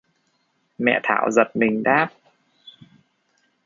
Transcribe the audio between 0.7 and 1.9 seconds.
Mẹ Thảo giật mình